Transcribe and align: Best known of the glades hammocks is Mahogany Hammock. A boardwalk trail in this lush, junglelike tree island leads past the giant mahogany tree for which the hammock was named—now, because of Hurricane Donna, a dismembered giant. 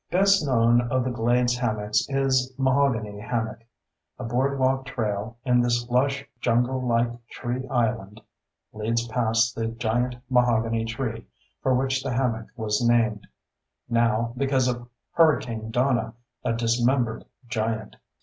Best 0.09 0.43
known 0.43 0.81
of 0.89 1.03
the 1.03 1.11
glades 1.11 1.55
hammocks 1.55 2.07
is 2.09 2.51
Mahogany 2.57 3.19
Hammock. 3.19 3.59
A 4.17 4.23
boardwalk 4.23 4.87
trail 4.87 5.37
in 5.45 5.61
this 5.61 5.87
lush, 5.91 6.25
junglelike 6.41 7.19
tree 7.29 7.67
island 7.67 8.19
leads 8.73 9.07
past 9.09 9.53
the 9.53 9.67
giant 9.67 10.15
mahogany 10.27 10.85
tree 10.85 11.27
for 11.61 11.75
which 11.75 12.01
the 12.01 12.13
hammock 12.13 12.47
was 12.55 12.83
named—now, 12.83 14.33
because 14.37 14.67
of 14.67 14.89
Hurricane 15.11 15.69
Donna, 15.69 16.15
a 16.43 16.53
dismembered 16.53 17.23
giant. 17.47 17.95